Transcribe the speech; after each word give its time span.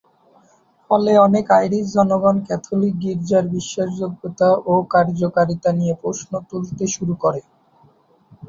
ফলে 0.89 1.11
অনেক 1.19 1.45
আইরিশ 1.57 1.85
জনগণ 1.95 2.35
ক্যাথলিক 2.47 2.93
গির্জার 3.03 3.45
বিশ্বাসযোগ্যতা 3.55 4.49
ও 4.65 4.73
কার্যকারিতা 4.93 5.69
নিয়ে 5.79 5.95
প্রশ্ন 6.01 6.31
তুলতে 6.49 6.83
শুরু 6.95 7.13
করে। 7.23 7.41